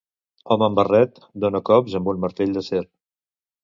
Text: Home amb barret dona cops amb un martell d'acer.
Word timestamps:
Home 0.55 0.65
amb 0.67 0.79
barret 0.79 1.21
dona 1.45 1.63
cops 1.71 2.01
amb 2.03 2.13
un 2.15 2.25
martell 2.27 2.59
d'acer. 2.61 2.85